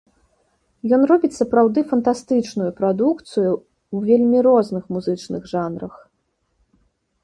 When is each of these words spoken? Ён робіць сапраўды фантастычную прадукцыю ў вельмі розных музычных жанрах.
Ён 0.95 1.01
робіць 1.11 1.31
сапраўды 1.39 1.79
фантастычную 1.91 2.71
прадукцыю 2.81 3.47
ў 3.53 3.97
вельмі 4.09 4.37
розных 4.51 4.83
музычных 4.97 5.41
жанрах. 5.57 5.93